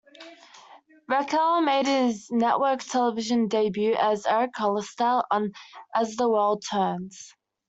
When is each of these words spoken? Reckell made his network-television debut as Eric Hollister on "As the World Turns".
Reckell 1.07 1.63
made 1.63 1.85
his 1.85 2.31
network-television 2.31 3.49
debut 3.49 3.93
as 3.93 4.25
Eric 4.25 4.49
Hollister 4.55 5.21
on 5.29 5.51
"As 5.93 6.15
the 6.15 6.27
World 6.27 6.63
Turns". 6.67 7.35